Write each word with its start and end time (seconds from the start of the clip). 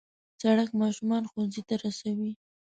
سړک 0.41 0.69
ماشومان 0.81 1.23
ښوونځي 1.29 1.61
ته 1.67 1.75
رسوي. 1.83 2.31